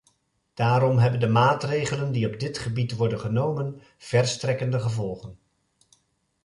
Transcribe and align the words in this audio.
Daarom 0.53 0.97
hebben 0.97 1.19
de 1.19 1.27
maatregelen 1.27 2.11
die 2.11 2.27
op 2.33 2.39
dit 2.39 2.57
gebied 2.57 2.95
worden 2.95 3.19
genomen, 3.19 3.81
verstrekkende 3.97 4.79
gevolgen. 4.79 5.39